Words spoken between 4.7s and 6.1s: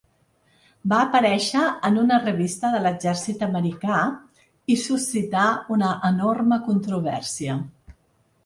i suscità una